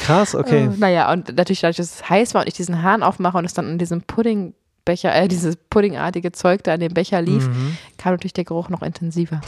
[0.00, 0.64] Krass, okay.
[0.64, 3.44] Äh, naja, und natürlich dadurch, dass es heiß war und ich diesen Hahn aufmache und
[3.44, 7.78] es dann in diesem Puddingbecher, äh, dieses puddingartige Zeug da in dem Becher lief, Mhm.
[7.98, 9.40] kam natürlich der Geruch noch intensiver.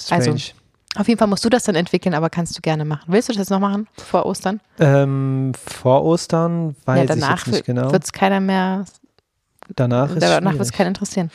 [0.00, 0.30] Strange.
[0.32, 0.52] Also,
[0.98, 3.04] Auf jeden Fall musst du das dann entwickeln, aber kannst du gerne machen.
[3.08, 4.60] Willst du das jetzt noch machen vor Ostern?
[4.78, 7.92] ähm, vor Ostern weiß ja, ich danach jetzt nicht genau.
[7.92, 8.84] wird es keiner mehr,
[9.74, 11.30] danach ist danach wird es keinen interessieren.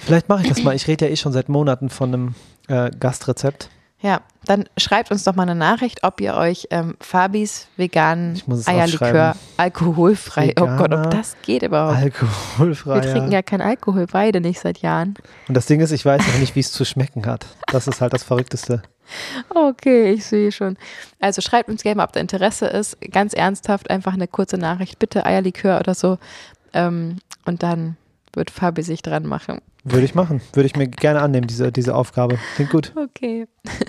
[0.00, 0.74] Vielleicht mache ich das mal.
[0.74, 2.34] Ich rede ja eh schon seit Monaten von einem
[2.70, 3.68] äh, Gastrezept.
[4.02, 9.36] Ja, dann schreibt uns doch mal eine Nachricht, ob ihr euch ähm, Fabis veganen Eierlikör
[9.58, 11.98] alkoholfrei, oh Gott, ob Veganer das geht überhaupt.
[11.98, 13.02] Alkoholfrei.
[13.02, 15.16] Wir trinken ja keinen Alkohol, beide nicht seit Jahren.
[15.48, 17.46] Und das Ding ist, ich weiß noch nicht, wie es zu schmecken hat.
[17.66, 18.82] Das ist halt das Verrückteste.
[19.54, 20.78] Okay, ich sehe schon.
[21.18, 22.96] Also schreibt uns gerne mal, ob da Interesse ist.
[23.10, 26.16] Ganz ernsthaft, einfach eine kurze Nachricht, bitte Eierlikör oder so.
[26.72, 27.96] Ähm, und dann
[28.34, 29.60] wird Fabi sich dran machen.
[29.84, 30.40] Würde ich machen.
[30.52, 32.38] Würde ich mir gerne annehmen, diese, diese Aufgabe.
[32.56, 32.92] Klingt gut.
[32.96, 33.46] Okay.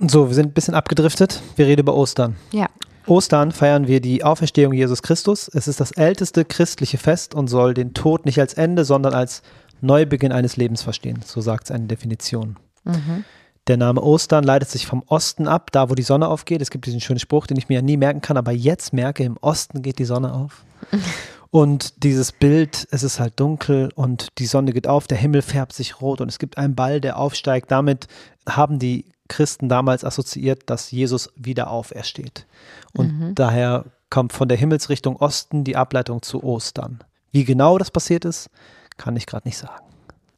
[0.00, 1.40] So, wir sind ein bisschen abgedriftet.
[1.56, 2.36] Wir reden über Ostern.
[2.52, 2.68] Ja.
[3.06, 5.48] Ostern feiern wir die Auferstehung Jesus Christus.
[5.48, 9.42] Es ist das älteste christliche Fest und soll den Tod nicht als Ende, sondern als
[9.80, 11.20] Neubeginn eines Lebens verstehen.
[11.24, 12.56] So sagt es eine Definition.
[12.84, 13.24] Mhm.
[13.66, 16.60] Der Name Ostern leitet sich vom Osten ab, da wo die Sonne aufgeht.
[16.60, 19.24] Es gibt diesen schönen Spruch, den ich mir ja nie merken kann, aber jetzt merke,
[19.24, 20.64] im Osten geht die Sonne auf.
[21.54, 25.72] Und dieses Bild, es ist halt dunkel und die Sonne geht auf, der Himmel färbt
[25.72, 27.70] sich rot und es gibt einen Ball, der aufsteigt.
[27.70, 28.08] Damit
[28.48, 32.48] haben die Christen damals assoziiert, dass Jesus wieder aufersteht.
[32.92, 37.04] Und daher kommt von der Himmelsrichtung Osten die Ableitung zu Ostern.
[37.30, 38.50] Wie genau das passiert ist,
[38.96, 39.84] kann ich gerade nicht sagen.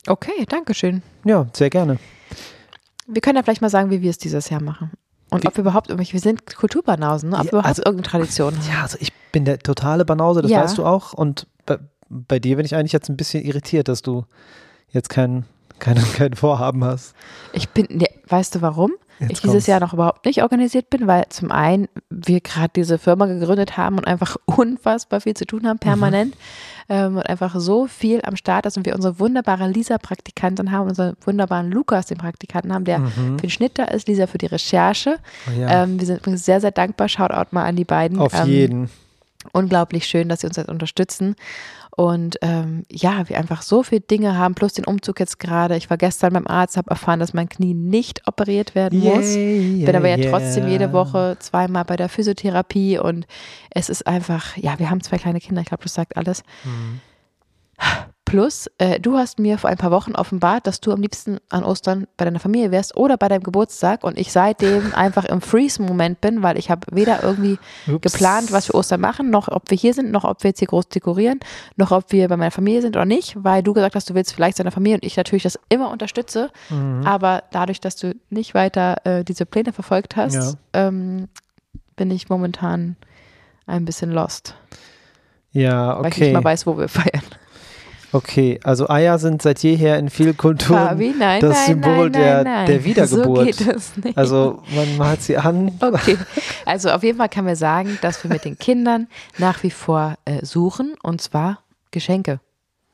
[0.06, 1.00] Okay, danke schön.
[1.24, 1.98] Ja, sehr gerne.
[3.06, 4.90] Wir können ja vielleicht mal sagen, wie wir es dieses Jahr machen.
[5.30, 7.36] Und ob wir überhaupt irgendwelche, wir sind Kulturbanausen, ne?
[7.36, 8.68] ob Ja, wir überhaupt also- irgendeine Tradition haben.
[8.72, 10.62] Ja, also ich bin der totale Banause, das Ja.
[10.62, 11.12] weißt du auch.
[11.12, 14.24] Und bei, bei dir bin ich eigentlich jetzt ein bisschen irritiert, dass du
[14.90, 15.44] jetzt kein,
[15.78, 17.14] kein, kein Vorhaben hast.
[17.52, 18.92] Ich bin, ne, weißt du warum?
[19.18, 19.66] Jetzt ich dieses kommt's.
[19.66, 23.96] Jahr noch überhaupt nicht organisiert bin, weil zum einen wir gerade diese Firma gegründet haben
[23.98, 26.36] und einfach unfassbar viel zu tun haben, permanent.
[26.88, 31.16] Ähm, und einfach so viel am Start ist und wir unsere wunderbare Lisa-Praktikantin haben, unseren
[31.24, 35.16] wunderbaren Lukas, den Praktikanten haben, der für den Schnitt da ist, Lisa für die Recherche.
[35.48, 35.82] Oh ja.
[35.82, 37.08] Ähm, wir sind übrigens sehr, sehr dankbar.
[37.08, 38.18] Shoutout mal an die beiden.
[38.18, 38.90] Auf ähm, jeden.
[39.52, 41.34] unglaublich schön, dass sie uns jetzt unterstützen.
[41.96, 45.78] Und ähm, ja, wir einfach so viele Dinge haben, plus den Umzug jetzt gerade.
[45.78, 49.34] Ich war gestern beim Arzt, habe erfahren, dass mein Knie nicht operiert werden muss.
[49.34, 50.72] Yay, Bin aber ja yeah, trotzdem yeah.
[50.72, 53.26] jede Woche zweimal bei der Physiotherapie und
[53.70, 56.42] es ist einfach, ja, wir haben zwei kleine Kinder, ich glaube, das sagt alles.
[56.64, 57.00] Mhm.
[58.26, 61.62] Plus, äh, du hast mir vor ein paar Wochen offenbart, dass du am liebsten an
[61.62, 66.20] Ostern bei deiner Familie wärst oder bei deinem Geburtstag und ich seitdem einfach im Freeze-Moment
[66.20, 68.12] bin, weil ich habe weder irgendwie Ups.
[68.12, 70.66] geplant, was wir Ostern machen, noch ob wir hier sind, noch ob wir jetzt hier
[70.66, 71.38] groß dekorieren,
[71.76, 74.34] noch ob wir bei meiner Familie sind oder nicht, weil du gesagt hast, du willst
[74.34, 77.06] vielleicht seiner Familie und ich natürlich das immer unterstütze, Mhm.
[77.06, 80.52] aber dadurch, dass du nicht weiter äh, diese Pläne verfolgt hast, Ja.
[80.88, 81.28] ähm,
[81.94, 82.96] bin ich momentan
[83.66, 84.54] ein bisschen lost,
[85.52, 86.32] Ja, weil ich nicht okay.
[86.32, 87.22] mal weiß, wo wir feiern.
[88.16, 92.12] Okay, also Eier sind seit jeher in vielen Kulturen Fabi, nein, das nein, Symbol nein,
[92.44, 93.54] der, der Wiedergeburt.
[93.54, 94.16] So geht es nicht.
[94.16, 95.72] Also man malt sie an.
[95.80, 96.16] Okay,
[96.64, 100.14] also auf jeden Fall kann man sagen, dass wir mit den Kindern nach wie vor
[100.24, 101.58] äh, suchen und zwar
[101.90, 102.40] Geschenke.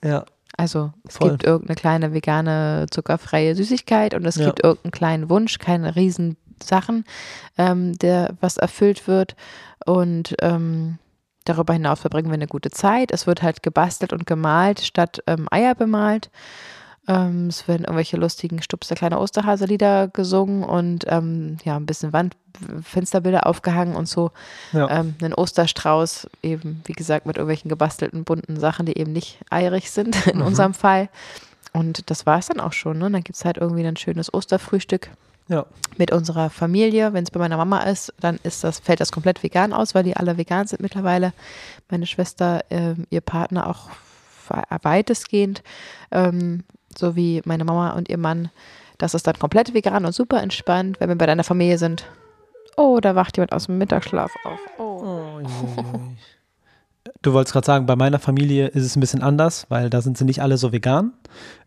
[0.04, 0.24] Ja,
[0.56, 1.30] Also es Voll.
[1.30, 4.46] gibt irgendeine kleine vegane zuckerfreie Süßigkeit und es Ja.
[4.46, 7.04] gibt irgendeinen kleinen Wunsch, keine riesen Sachen,
[7.58, 9.37] ähm, der was erfüllt wird
[9.87, 10.98] und ähm,
[11.44, 13.11] darüber hinaus verbringen wir eine gute Zeit.
[13.12, 16.31] Es wird halt gebastelt und gemalt statt ähm, Eier bemalt.
[17.09, 23.46] Ähm, es werden irgendwelche lustigen Stupser kleine Osterhaselieder gesungen und ähm, ja, ein bisschen Wandfensterbilder
[23.46, 24.31] aufgehangen und so
[24.72, 24.88] ja.
[25.00, 29.90] ähm, einen Osterstrauß, eben wie gesagt mit irgendwelchen gebastelten bunten Sachen, die eben nicht eierig
[29.90, 30.46] sind in Mhm.
[30.46, 31.09] unserem Fall.
[31.72, 32.98] Und das war es dann auch schon.
[32.98, 33.11] Ne?
[33.11, 35.09] Dann gibt es halt irgendwie ein schönes Osterfrühstück
[35.52, 35.66] ja.
[35.98, 37.12] mit unserer Familie.
[37.12, 40.02] Wenn es bei meiner Mama ist, dann ist das, fällt das komplett vegan aus, weil
[40.04, 41.32] die alle vegan sind mittlerweile.
[41.90, 43.90] Meine Schwester, ähm, ihr Partner auch
[44.48, 45.62] we- weitestgehend,
[46.10, 46.64] ähm,
[46.96, 48.50] so wie meine Mama und ihr Mann.
[48.98, 52.06] Das ist dann komplett vegan und super entspannt, wenn wir bei deiner Familie sind.
[52.76, 54.58] Oh, da wacht jemand aus dem Mittagsschlaf auf.
[54.78, 55.02] Oh.
[55.04, 55.40] Oh.
[57.22, 60.18] Du wolltest gerade sagen, bei meiner Familie ist es ein bisschen anders, weil da sind
[60.18, 61.12] sie nicht alle so vegan.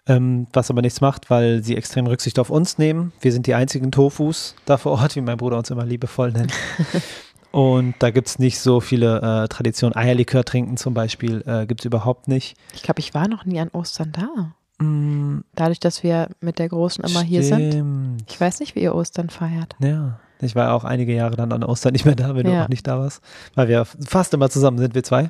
[0.07, 3.11] Ähm, was aber nichts macht, weil sie extrem Rücksicht auf uns nehmen.
[3.21, 6.53] Wir sind die einzigen Tofus da vor Ort, wie mein Bruder uns immer liebevoll nennt.
[7.51, 9.95] Und da gibt es nicht so viele äh, Traditionen.
[9.95, 12.57] Eierlikör trinken zum Beispiel äh, gibt es überhaupt nicht.
[12.73, 14.85] Ich glaube, ich war noch nie an Ostern da.
[14.85, 17.71] Mm, Dadurch, dass wir mit der Großen immer hier sind.
[17.71, 18.23] stimmt.
[18.29, 19.75] Ich weiß nicht, wie ihr Ostern feiert.
[19.79, 20.19] Ja.
[20.45, 22.63] Ich war auch einige Jahre dann an Ostern nicht mehr da, wenn du Ja.
[22.63, 23.21] auch nicht da warst.
[23.55, 25.29] Weil wir fast immer zusammen sind, wir zwei.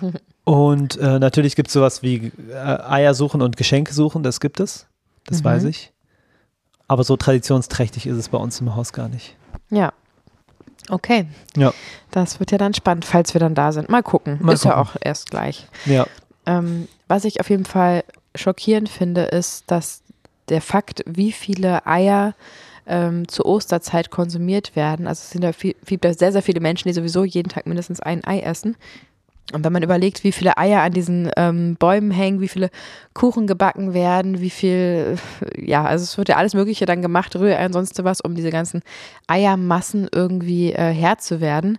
[0.44, 4.58] Und äh, natürlich gibt es sowas wie äh, Eier suchen und Geschenke suchen, das gibt
[4.58, 4.86] es.
[5.26, 5.44] Das Mhm.
[5.44, 5.92] weiß ich.
[6.88, 9.36] Aber so traditionsträchtig ist es bei uns im Haus gar nicht.
[9.70, 9.92] Ja.
[10.88, 11.26] Okay.
[11.56, 11.72] Ja.
[12.10, 13.88] Das wird ja dann spannend, falls wir dann da sind.
[13.88, 14.38] Mal gucken.
[14.42, 14.90] Mal ist ja gucken.
[14.90, 15.68] auch erst gleich.
[15.86, 16.06] Ja.
[16.44, 18.02] Ähm, was ich auf jeden Fall
[18.34, 20.02] schockierend finde, ist, dass
[20.48, 22.34] der Fakt, wie viele Eier
[22.86, 26.88] ähm, zur Osterzeit konsumiert werden, also es sind ja viel, viel, sehr, sehr viele Menschen,
[26.88, 28.76] die sowieso jeden Tag mindestens ein Ei essen.
[29.52, 32.70] Und wenn man überlegt, wie viele Eier an diesen ähm, Bäumen hängen, wie viele
[33.12, 35.18] Kuchen gebacken werden, wie viel,
[35.56, 38.50] ja, also es wird ja alles Mögliche dann gemacht, Rührei und sonst was, um diese
[38.50, 38.82] ganzen
[39.26, 41.78] Eiermassen irgendwie äh, Herr zu werden.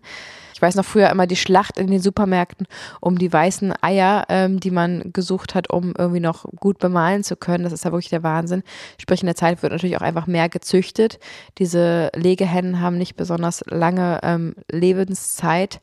[0.64, 2.68] Ich weiß noch früher immer die Schlacht in den Supermärkten
[3.02, 7.36] um die weißen Eier, ähm, die man gesucht hat, um irgendwie noch gut bemalen zu
[7.36, 7.66] können.
[7.66, 8.64] Das ist ja wirklich der Wahnsinn.
[8.98, 11.20] Sprich, in der Zeit wird natürlich auch einfach mehr gezüchtet.
[11.58, 15.82] Diese Legehennen haben nicht besonders lange ähm, Lebenszeit,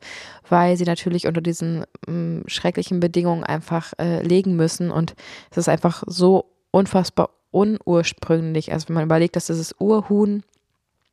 [0.49, 4.89] weil sie natürlich unter diesen ähm, schrecklichen Bedingungen einfach äh, legen müssen.
[4.89, 5.13] Und
[5.51, 8.73] es ist einfach so unfassbar unursprünglich.
[8.73, 10.41] Also wenn man überlegt, dass dieses Urhuhn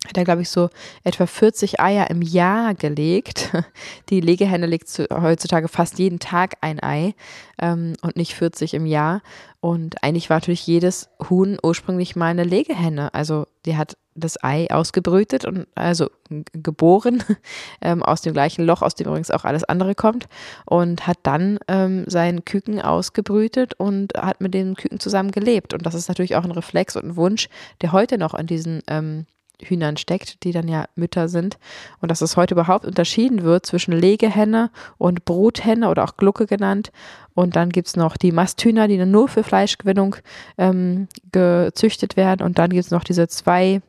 [0.08, 0.70] hat er, glaube ich, so
[1.04, 3.52] etwa 40 Eier im Jahr gelegt.
[4.08, 7.14] Die Legehenne legt zu, heutzutage fast jeden Tag ein Ei
[7.60, 9.22] ähm, und nicht 40 im Jahr.
[9.60, 13.12] Und eigentlich war natürlich jedes Huhn ursprünglich mal eine Legehenne.
[13.12, 16.08] Also die hat das Ei ausgebrütet und also
[16.52, 17.22] geboren
[17.80, 20.28] ähm, aus dem gleichen Loch, aus dem übrigens auch alles andere kommt
[20.64, 25.74] und hat dann ähm, seinen Küken ausgebrütet und hat mit den Küken zusammen gelebt.
[25.74, 27.48] Und das ist natürlich auch ein Reflex und ein Wunsch,
[27.80, 29.26] der heute noch an diesen ähm,
[29.62, 31.58] Hühnern steckt, die dann ja Mütter sind.
[32.00, 36.90] Und dass es heute überhaupt unterschieden wird zwischen Legehenne und Bruthenne oder auch Glucke genannt.
[37.34, 40.16] Und dann gibt es noch die Masthühner, die dann nur für Fleischgewinnung
[40.56, 42.44] ähm, gezüchtet werden.
[42.44, 43.80] Und dann gibt es noch diese zwei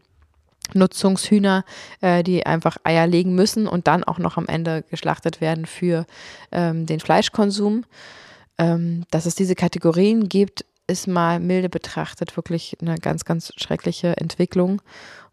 [0.73, 1.65] Nutzungshühner,
[2.01, 6.05] äh, die einfach Eier legen müssen und dann auch noch am Ende geschlachtet werden für
[6.51, 7.85] ähm, den Fleischkonsum.
[8.57, 14.17] ähm, dass es diese Kategorien gibt, ist mal milde betrachtet wirklich eine ganz, ganz schreckliche
[14.17, 14.81] Entwicklung.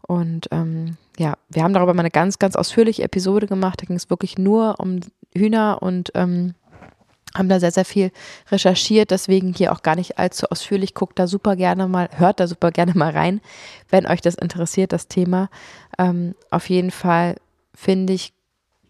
[0.07, 3.81] Und ähm, ja, wir haben darüber mal eine ganz, ganz ausführliche Episode gemacht.
[3.81, 5.01] Da ging es wirklich nur um
[5.35, 6.55] Hühner und ähm,
[7.35, 8.11] haben da sehr, sehr viel
[8.49, 10.93] recherchiert, deswegen hier auch gar nicht allzu ausführlich.
[10.93, 13.41] Guckt da super gerne mal, hört da super gerne mal rein,
[13.89, 15.49] wenn euch das interessiert, das Thema.
[15.97, 17.35] Ähm, auf jeden Fall
[17.75, 18.33] finde ich,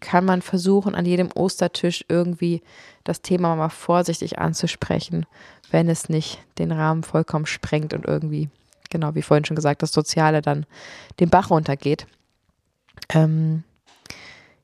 [0.00, 2.62] kann man versuchen, an jedem Ostertisch irgendwie
[3.02, 5.26] das Thema mal vorsichtig anzusprechen,
[5.70, 8.48] wenn es nicht den Rahmen vollkommen sprengt und irgendwie,
[8.90, 10.66] genau wie vorhin schon gesagt, das Soziale dann
[11.20, 12.06] den Bach runtergeht.
[13.10, 13.64] Ähm,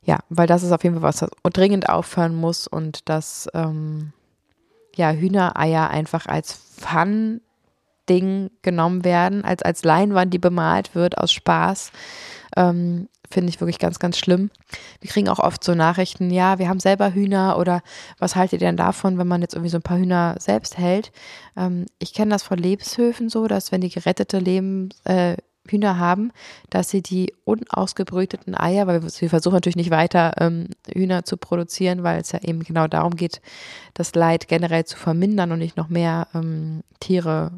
[0.02, 4.12] ja, weil das ist auf jeden Fall was, was dringend aufhören muss und dass ähm,
[4.94, 11.90] ja, Hühnereier einfach als Fun-Ding genommen werden, als, als Leinwand, die bemalt wird aus Spaß.
[12.56, 14.50] Ähm, Finde ich wirklich ganz, ganz schlimm.
[15.00, 17.82] Wir kriegen auch oft so Nachrichten, ja, wir haben selber Hühner oder
[18.18, 21.10] was haltet ihr denn davon, wenn man jetzt irgendwie so ein paar Hühner selbst hält?
[21.56, 25.36] Ähm, ich kenne das von Lebenshöfen so, dass wenn die gerettete Leben, äh,
[25.68, 26.32] Hühner haben,
[26.70, 32.02] dass sie die unausgebrüteten Eier, weil wir versuchen natürlich nicht weiter ähm, Hühner zu produzieren,
[32.02, 33.40] weil es ja eben genau darum geht,
[33.94, 37.50] das Leid generell zu vermindern und nicht noch mehr ähm, Tiere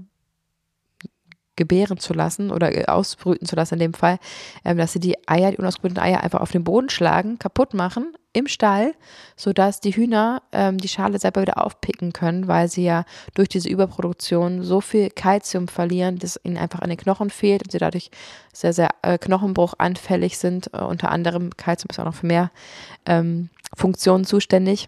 [1.56, 4.18] gebären zu lassen oder äh, ausbrüten zu lassen in dem Fall,
[4.64, 8.12] ähm, dass sie die Eier, die unausgebrüteten Eier einfach auf den Boden schlagen, kaputt machen
[8.32, 8.94] im Stall,
[9.34, 13.70] sodass die Hühner ähm, die Schale selber wieder aufpicken können, weil sie ja durch diese
[13.70, 18.10] Überproduktion so viel Kalzium verlieren, dass ihnen einfach an den Knochen fehlt und sie dadurch
[18.52, 20.72] sehr, sehr äh, knochenbruchanfällig sind.
[20.74, 22.50] Äh, unter anderem Kalzium ist auch noch für mehr
[23.06, 24.86] ähm, Funktionen zuständig.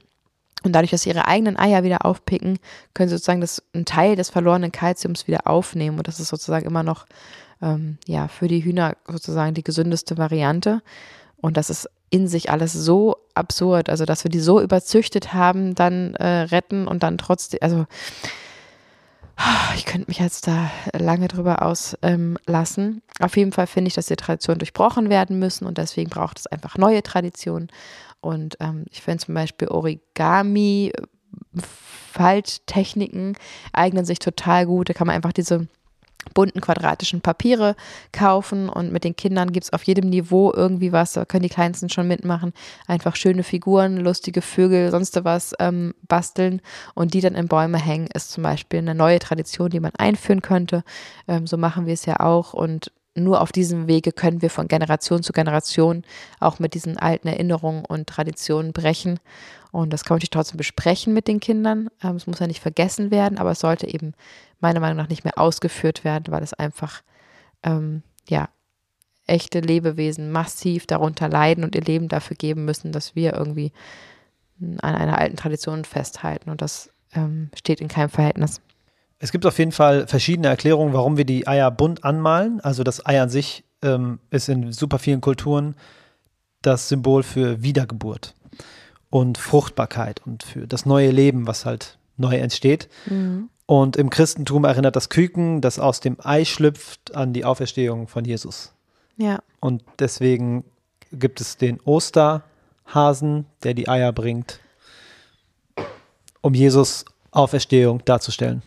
[0.65, 2.59] Und dadurch, dass sie ihre eigenen Eier wieder aufpicken,
[2.95, 5.99] können sie sozusagen das, einen Teil des verlorenen Kalziums wieder aufnehmen.
[5.99, 7.07] Und das ist sozusagen immer noch
[7.63, 10.83] ähm, ja, für die Hühner sozusagen die gesündeste Variante.
[11.41, 15.75] Und das ist in sich alles so absurd, also dass wir die so überzüchtet haben,
[15.75, 17.87] dann äh, retten und dann trotzdem, also
[19.75, 22.85] ich könnte mich jetzt da lange drüber auslassen.
[22.85, 26.39] Ähm, Auf jeden Fall finde ich, dass die Traditionen durchbrochen werden müssen und deswegen braucht
[26.39, 27.69] es einfach neue Traditionen.
[28.21, 30.93] Und ähm, ich finde zum Beispiel Origami,
[32.13, 33.37] Falttechniken
[33.73, 34.89] eignen sich total gut.
[34.89, 35.69] Da kann man einfach diese
[36.35, 37.77] bunten quadratischen Papiere
[38.13, 41.49] kaufen und mit den Kindern gibt es auf jedem Niveau irgendwie was, da können die
[41.49, 42.53] Kleinsten schon mitmachen,
[42.87, 46.61] einfach schöne Figuren, lustige Vögel, sonst was ähm, basteln
[46.95, 50.43] und die dann in Bäume hängen, ist zum Beispiel eine neue Tradition, die man einführen
[50.43, 50.85] könnte.
[51.27, 54.69] Ähm, so machen wir es ja auch und nur auf diesem Wege können wir von
[54.69, 56.05] Generation zu Generation
[56.41, 59.19] auch mit diesen alten Erinnerungen und Traditionen brechen.
[59.71, 61.89] Und das kann man natürlich trotzdem besprechen mit den Kindern.
[62.03, 64.15] Ähm, es muss ja nicht vergessen werden, aber es sollte eben
[64.61, 67.03] meiner Meinung nach nicht mehr ausgeführt werden, weil es einfach,
[67.63, 68.49] ähm, ja,
[69.27, 73.73] echte Lebewesen massiv darunter leiden und ihr Leben dafür geben müssen, dass wir irgendwie
[74.61, 76.51] an einer alten Tradition festhalten.
[76.51, 78.61] Und das ähm, steht in keinem Verhältnis.
[79.19, 82.61] Es gibt auf jeden Fall verschiedene Erklärungen, warum wir die Eier bunt anmalen.
[82.61, 85.75] Also das Ei an sich ähm, ist in super vielen Kulturen
[86.63, 88.35] das Symbol für Wiedergeburt
[89.11, 92.89] und Fruchtbarkeit und für das neue Leben, was halt neu entsteht.
[93.07, 93.49] Mhm.
[93.67, 98.25] Und im Christentum erinnert das Küken, das aus dem Ei schlüpft, an die Auferstehung von
[98.25, 98.73] Jesus.
[99.17, 99.41] Ja.
[99.61, 100.65] Und deswegen
[101.13, 104.61] gibt es den Osterhasen, der die Eier bringt,
[106.41, 108.63] um Jesus Auferstehung darzustellen.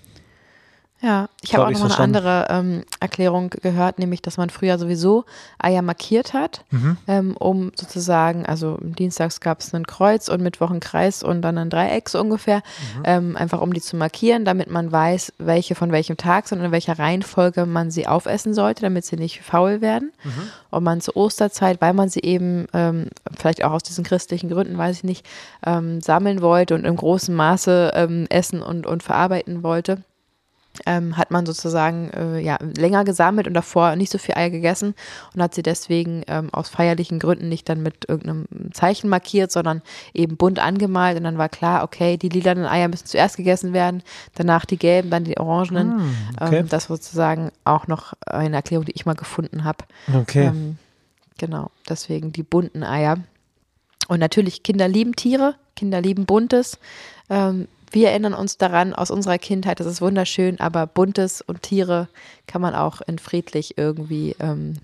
[1.04, 4.78] Ja, ich habe auch noch mal eine andere ähm, Erklärung gehört, nämlich, dass man früher
[4.78, 5.26] sowieso
[5.58, 6.98] Eier markiert hat, mhm.
[7.08, 11.58] ähm, um sozusagen, also dienstags gab es ein Kreuz und Mittwoch ein Kreis und dann
[11.58, 13.04] ein Dreieck so ungefähr, mhm.
[13.06, 16.66] ähm, einfach um die zu markieren, damit man weiß, welche von welchem Tag sind und
[16.66, 20.12] in welcher Reihenfolge man sie aufessen sollte, damit sie nicht faul werden.
[20.24, 20.32] Mhm.
[20.70, 24.78] Und man zur Osterzeit, weil man sie eben ähm, vielleicht auch aus diesen christlichen Gründen,
[24.78, 25.26] weiß ich nicht,
[25.66, 30.04] ähm, sammeln wollte und im großen Maße ähm, essen und, und verarbeiten wollte
[30.86, 34.96] ähm, hat man sozusagen äh, ja, länger gesammelt und davor nicht so viel Eier gegessen
[35.34, 39.82] und hat sie deswegen ähm, aus feierlichen Gründen nicht dann mit irgendeinem Zeichen markiert, sondern
[40.14, 44.02] eben bunt angemalt und dann war klar, okay, die lilanen Eier müssen zuerst gegessen werden,
[44.36, 45.98] danach die gelben, dann die orangenen.
[45.98, 46.58] Mm, okay.
[46.60, 49.86] ähm, das sozusagen auch noch eine Erklärung, die ich mal gefunden habe.
[50.14, 50.48] Okay.
[50.48, 50.78] Ähm,
[51.38, 53.18] genau, deswegen die bunten Eier.
[54.08, 56.80] Und natürlich, Kinder lieben Tiere, Kinder lieben Buntes.
[57.30, 62.08] Ähm, wir erinnern uns daran aus unserer Kindheit, das ist wunderschön, aber Buntes und Tiere
[62.48, 64.76] kann man auch in friedlich irgendwie ähm,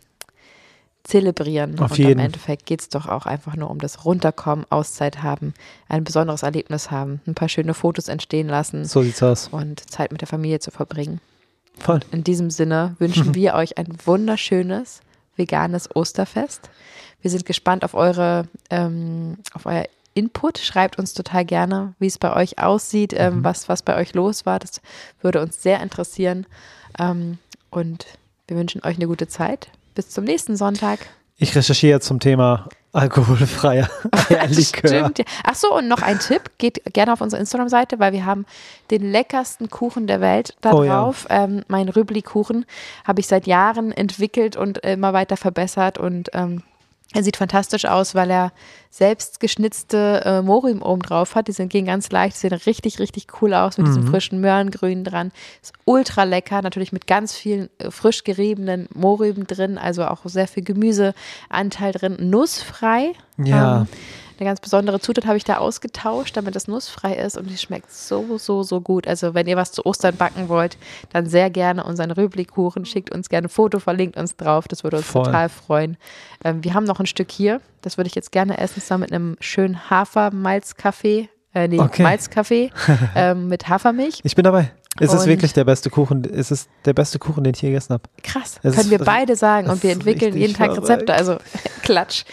[1.03, 1.79] zelebrieren.
[1.79, 2.11] Auf und jeden.
[2.11, 5.53] im Endeffekt geht es doch auch einfach nur um das Runterkommen, Auszeit haben,
[5.87, 8.85] ein besonderes Erlebnis haben, ein paar schöne Fotos entstehen lassen.
[8.85, 9.47] So sieht's aus.
[9.47, 11.21] Und Zeit mit der Familie zu verbringen.
[11.79, 12.01] Voll.
[12.11, 15.01] In diesem Sinne wünschen wir euch ein wunderschönes
[15.37, 16.69] veganes Osterfest.
[17.21, 19.85] Wir sind gespannt auf eure, ähm, auf euer
[20.17, 20.57] Input.
[20.57, 23.43] Schreibt uns total gerne, wie es bei euch aussieht, ähm, Mhm.
[23.43, 24.59] was, was bei euch los war.
[24.59, 24.81] Das
[25.21, 26.45] würde uns sehr interessieren.
[26.99, 27.37] Ähm,
[27.69, 28.05] und
[28.47, 29.69] wir wünschen euch eine gute Zeit.
[29.95, 30.99] Bis zum nächsten Sonntag.
[31.37, 33.87] Ich recherchiere zum Thema alkoholfreier
[34.29, 34.87] Eierlikör.
[34.89, 35.19] Stimmt.
[35.19, 35.25] Ja.
[35.43, 36.41] Ach so, und noch ein Tipp.
[36.57, 38.45] Geht gerne auf unsere Instagram-Seite, weil wir haben
[38.89, 41.01] den leckersten Kuchen der Welt da Oh ja.
[41.01, 41.27] drauf.
[41.29, 42.65] Ähm, mein Rübli-Kuchen
[43.05, 46.63] habe ich seit Jahren entwickelt und immer weiter verbessert und ähm,
[47.13, 48.51] er sieht fantastisch aus, weil er
[48.89, 51.47] selbst geschnitzte äh, Mohrrüben oben drauf hat.
[51.47, 54.07] Die sind, gehen ganz leicht, sehen richtig, richtig cool aus mit diesem Mhm.
[54.09, 55.31] frischen Möhrengrün dran.
[55.61, 60.47] Ist ultra lecker, natürlich mit ganz vielen äh, frisch geriebenen Mohrrüben drin, also auch sehr
[60.47, 62.17] viel Gemüseanteil drin.
[62.29, 63.13] Nussfrei.
[63.37, 63.81] Ja.
[63.81, 63.87] Ähm,
[64.39, 67.91] eine ganz besondere Zutat habe ich da ausgetauscht, damit das nussfrei ist und die schmeckt
[67.91, 69.07] so, so, so gut.
[69.07, 70.77] Also wenn ihr was zu Ostern backen wollt,
[71.11, 72.85] dann sehr gerne unseren Rübli-Kuchen.
[72.85, 74.67] Schickt uns gerne ein Foto, verlinkt uns drauf.
[74.67, 75.23] Das würde uns Voll.
[75.25, 75.97] total freuen.
[76.43, 77.61] Ähm, wir haben noch ein Stück hier.
[77.81, 81.29] Das würde ich jetzt gerne essen, zusammen mit einem schönen Hafermalzkaffee.
[81.53, 82.03] Äh, nee, Okay.
[82.03, 82.71] Malzkaffee
[83.15, 84.19] ähm, mit Hafermilch.
[84.23, 84.71] Ich bin dabei.
[84.99, 86.23] Es ist Und- wirklich der beste Kuchen.
[86.25, 88.03] Es ist der beste Kuchen, den ich je gegessen habe.
[88.23, 90.89] Krass, Es können wir beide sagen und wir entwickeln jeden Tag verrückt.
[90.89, 91.37] Rezepte, also
[91.83, 92.23] Klatsch.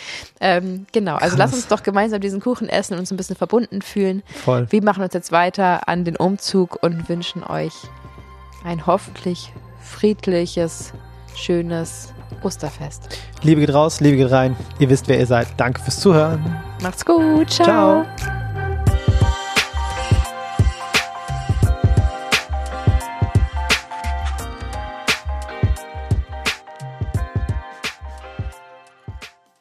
[0.40, 1.60] Ähm, genau, also lass Krass.
[1.60, 4.22] uns doch gemeinsam diesen Kuchen essen und uns ein bisschen verbunden fühlen.
[4.44, 4.66] Voll.
[4.70, 7.74] Wir machen uns jetzt weiter an den Umzug und wünschen euch
[8.64, 10.92] ein hoffentlich friedliches,
[11.34, 13.08] schönes Osterfest.
[13.42, 14.56] Liebe geht raus, Liebe geht rein.
[14.78, 15.48] Ihr wisst, wer ihr seid.
[15.56, 16.42] Danke fürs Zuhören.
[16.82, 18.04] Macht's gut, ciao.
[18.16, 18.33] Ciao.